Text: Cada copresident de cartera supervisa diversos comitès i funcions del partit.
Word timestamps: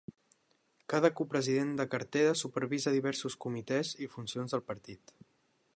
Cada 0.93 1.11
copresident 1.19 1.75
de 1.81 1.85
cartera 1.91 2.33
supervisa 2.41 2.95
diversos 2.97 3.37
comitès 3.45 3.95
i 4.07 4.11
funcions 4.15 4.57
del 4.57 4.65
partit. 4.73 5.15